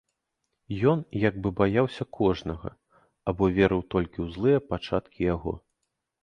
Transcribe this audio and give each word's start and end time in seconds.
Ён 0.91 1.01
як 1.27 1.35
бы 1.43 1.51
баяўся 1.59 2.07
кожнага 2.19 2.69
або 3.33 3.51
верыў 3.59 3.85
толькі 3.97 4.13
ў 4.25 4.39
злыя 4.39 4.59
пачаткі 4.73 5.21
яго. 5.35 5.53